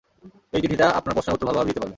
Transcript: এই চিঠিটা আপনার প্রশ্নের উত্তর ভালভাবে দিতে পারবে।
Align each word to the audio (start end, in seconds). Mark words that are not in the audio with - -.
এই 0.55 0.61
চিঠিটা 0.63 0.85
আপনার 0.99 1.13
প্রশ্নের 1.15 1.35
উত্তর 1.35 1.47
ভালভাবে 1.49 1.67
দিতে 1.69 1.79
পারবে। 1.81 1.89